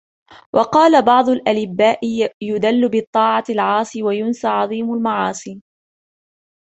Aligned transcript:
وَقَالَ 0.55 1.01
بَعْضُ 1.05 1.29
الْأَلِبَّاءِ 1.29 1.99
يُدِلُّ 2.41 2.89
بِالطَّاعَةِ 2.89 3.43
الْعَاصِي 3.49 4.03
وَيَنْسَى 4.03 4.47
عَظِيمَ 4.47 4.93
الْمَعَاصِي 4.93 5.61